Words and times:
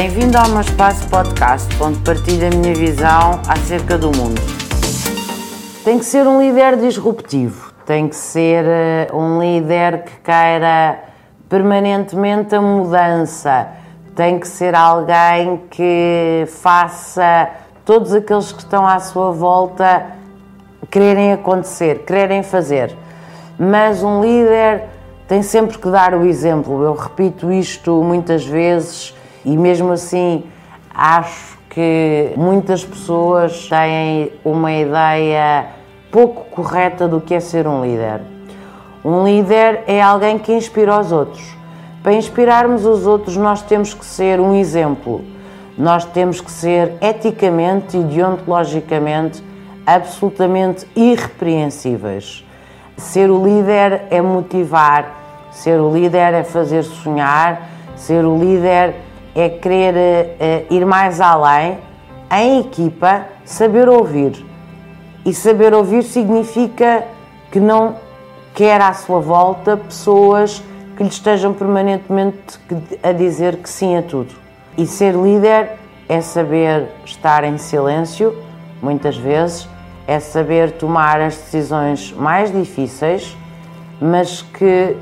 Bem-vindo 0.00 0.38
ao 0.38 0.48
meu 0.50 0.60
espaço 0.60 1.08
podcast, 1.08 1.66
onde 1.82 1.98
partilho 1.98 2.46
a 2.46 2.50
minha 2.50 2.72
visão 2.72 3.42
acerca 3.48 3.98
do 3.98 4.16
mundo. 4.16 4.40
Tem 5.84 5.98
que 5.98 6.04
ser 6.04 6.24
um 6.24 6.40
líder 6.40 6.76
disruptivo, 6.76 7.72
tem 7.84 8.06
que 8.06 8.14
ser 8.14 8.64
uh, 9.12 9.16
um 9.16 9.40
líder 9.40 10.04
que 10.04 10.12
queira 10.20 11.00
permanentemente 11.48 12.54
a 12.54 12.60
mudança, 12.60 13.70
tem 14.14 14.38
que 14.38 14.46
ser 14.46 14.72
alguém 14.72 15.62
que 15.68 16.44
faça 16.46 17.50
todos 17.84 18.12
aqueles 18.12 18.52
que 18.52 18.60
estão 18.60 18.86
à 18.86 19.00
sua 19.00 19.32
volta 19.32 20.06
quererem 20.92 21.32
acontecer, 21.32 22.04
quererem 22.06 22.44
fazer. 22.44 22.96
Mas 23.58 24.04
um 24.04 24.22
líder 24.22 24.84
tem 25.26 25.42
sempre 25.42 25.76
que 25.76 25.90
dar 25.90 26.14
o 26.14 26.24
exemplo. 26.24 26.84
Eu 26.84 26.94
repito 26.94 27.50
isto 27.50 28.00
muitas 28.04 28.46
vezes 28.46 29.17
e 29.48 29.56
mesmo 29.56 29.92
assim 29.92 30.44
acho 30.94 31.56
que 31.70 32.32
muitas 32.36 32.84
pessoas 32.84 33.66
têm 33.66 34.30
uma 34.44 34.70
ideia 34.70 35.66
pouco 36.10 36.44
correta 36.50 37.08
do 37.08 37.18
que 37.18 37.34
é 37.34 37.40
ser 37.40 37.66
um 37.66 37.82
líder. 37.82 38.20
Um 39.02 39.24
líder 39.24 39.84
é 39.86 40.02
alguém 40.02 40.38
que 40.38 40.52
inspira 40.52 41.00
os 41.00 41.12
outros. 41.12 41.56
Para 42.02 42.12
inspirarmos 42.12 42.84
os 42.84 43.06
outros, 43.06 43.38
nós 43.38 43.62
temos 43.62 43.94
que 43.94 44.04
ser 44.04 44.38
um 44.38 44.54
exemplo. 44.54 45.24
Nós 45.78 46.04
temos 46.04 46.42
que 46.42 46.50
ser 46.50 46.92
eticamente 47.00 47.96
e 47.96 48.02
deontologicamente 48.02 49.42
absolutamente 49.86 50.86
irrepreensíveis. 50.94 52.44
Ser 52.98 53.30
o 53.30 53.42
líder 53.42 54.02
é 54.10 54.20
motivar, 54.20 55.48
ser 55.52 55.80
o 55.80 55.90
líder 55.90 56.34
é 56.34 56.44
fazer 56.44 56.82
sonhar, 56.82 57.62
ser 57.96 58.24
o 58.24 58.36
líder 58.36 59.07
é 59.34 59.48
querer 59.48 59.94
uh, 59.94 60.74
ir 60.74 60.84
mais 60.84 61.20
além, 61.20 61.78
em 62.30 62.60
equipa, 62.60 63.26
saber 63.44 63.88
ouvir. 63.88 64.44
E 65.24 65.32
saber 65.32 65.74
ouvir 65.74 66.02
significa 66.02 67.04
que 67.50 67.60
não 67.60 67.96
quer 68.54 68.80
à 68.80 68.92
sua 68.92 69.20
volta 69.20 69.76
pessoas 69.76 70.62
que 70.96 71.02
lhe 71.02 71.08
estejam 71.08 71.54
permanentemente 71.54 72.58
a 73.02 73.12
dizer 73.12 73.56
que 73.56 73.70
sim 73.70 73.96
a 73.96 74.02
tudo. 74.02 74.34
E 74.76 74.86
ser 74.86 75.14
líder 75.14 75.72
é 76.08 76.20
saber 76.20 76.88
estar 77.04 77.44
em 77.44 77.56
silêncio, 77.58 78.34
muitas 78.82 79.16
vezes, 79.16 79.68
é 80.06 80.18
saber 80.18 80.72
tomar 80.72 81.20
as 81.20 81.36
decisões 81.36 82.12
mais 82.12 82.50
difíceis, 82.50 83.36
mas 84.00 84.42
que 84.42 84.96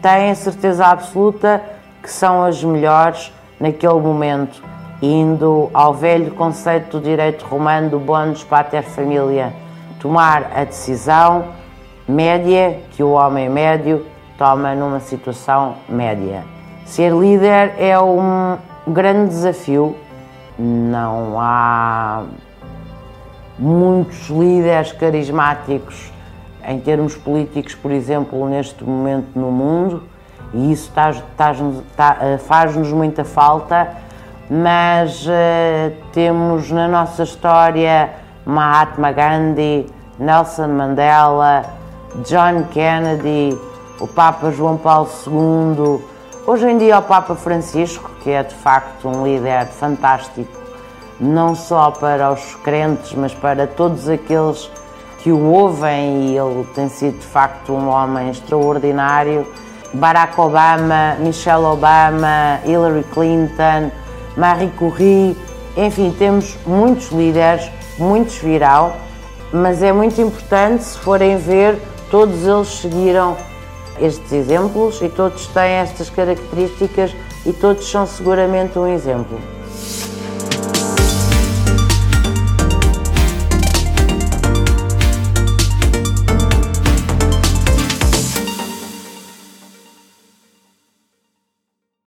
têm 0.00 0.34
certeza 0.34 0.86
absoluta 0.86 1.62
que 2.02 2.10
são 2.10 2.44
as 2.44 2.62
melhores 2.62 3.32
naquele 3.60 4.00
momento, 4.00 4.62
indo 5.00 5.70
ao 5.72 5.94
velho 5.94 6.32
conceito 6.32 6.98
do 6.98 7.04
direito 7.04 7.44
romano 7.44 7.90
do 7.90 7.98
bonus 7.98 8.44
pater 8.44 8.82
familia, 8.82 9.52
tomar 10.00 10.50
a 10.54 10.64
decisão 10.64 11.46
média 12.08 12.80
que 12.92 13.02
o 13.02 13.10
homem 13.10 13.48
médio 13.48 14.06
toma 14.38 14.74
numa 14.74 15.00
situação 15.00 15.74
média. 15.88 16.44
Ser 16.84 17.12
líder 17.12 17.74
é 17.78 17.98
um 17.98 18.56
grande 18.86 19.30
desafio, 19.30 19.96
não 20.58 21.40
há 21.40 22.24
muitos 23.58 24.28
líderes 24.28 24.92
carismáticos 24.92 26.12
em 26.66 26.78
termos 26.80 27.16
políticos, 27.16 27.74
por 27.74 27.90
exemplo, 27.90 28.48
neste 28.48 28.84
momento 28.84 29.38
no 29.38 29.50
mundo, 29.50 30.02
e 30.54 30.72
isso 30.72 30.92
eh, 30.96 32.38
faz-nos 32.38 32.92
muita 32.92 33.24
falta, 33.24 33.88
mas 34.48 35.26
uh, 35.26 35.92
temos 36.12 36.70
na 36.70 36.86
nossa 36.86 37.24
história 37.24 38.10
Mahatma 38.44 39.10
Gandhi, 39.10 39.86
Nelson 40.18 40.68
Mandela, 40.68 41.64
John 42.24 42.64
Kennedy, 42.70 43.58
o 44.00 44.06
Papa 44.06 44.50
João 44.52 44.76
Paulo 44.76 45.08
II, 45.26 46.04
hoje 46.46 46.70
em 46.70 46.78
dia 46.78 46.98
o 46.98 47.02
Papa 47.02 47.34
Francisco, 47.34 48.10
que 48.22 48.30
é 48.30 48.42
de 48.42 48.54
facto 48.54 49.08
um 49.08 49.24
líder 49.24 49.66
fantástico 49.66 50.66
não 51.20 51.54
só 51.54 51.90
para 51.90 52.30
os 52.30 52.54
crentes, 52.56 53.14
mas 53.14 53.32
para 53.34 53.66
todos 53.66 54.08
aqueles 54.08 54.70
que 55.22 55.32
o 55.32 55.50
ouvem, 55.50 56.28
e 56.28 56.38
ele 56.38 56.64
tem 56.74 56.88
sido 56.88 57.18
de 57.18 57.26
facto 57.26 57.72
um 57.72 57.88
homem 57.88 58.30
extraordinário. 58.30 59.46
Barack 59.96 60.38
Obama, 60.38 61.16
Michelle 61.18 61.64
Obama, 61.64 62.60
Hillary 62.64 63.04
Clinton, 63.12 63.90
Marie 64.36 64.70
Curie, 64.78 65.36
enfim, 65.76 66.14
temos 66.18 66.56
muitos 66.66 67.10
líderes, 67.10 67.70
muitos 67.98 68.36
virão, 68.38 68.92
mas 69.52 69.82
é 69.82 69.92
muito 69.92 70.20
importante, 70.20 70.84
se 70.84 70.98
forem 70.98 71.36
ver, 71.38 71.80
todos 72.10 72.46
eles 72.46 72.68
seguiram 72.68 73.36
estes 74.00 74.32
exemplos 74.32 75.00
e 75.00 75.08
todos 75.08 75.46
têm 75.48 75.72
estas 75.72 76.10
características 76.10 77.14
e 77.44 77.52
todos 77.52 77.90
são 77.90 78.06
seguramente 78.06 78.78
um 78.78 78.86
exemplo. 78.86 79.55